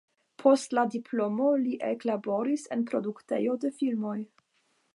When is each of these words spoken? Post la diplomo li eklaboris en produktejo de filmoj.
Post 0.43 0.71
la 0.77 0.83
diplomo 0.93 1.49
li 1.65 1.75
eklaboris 1.89 2.65
en 2.77 2.85
produktejo 2.93 3.55
de 3.65 3.71
filmoj. 3.83 4.17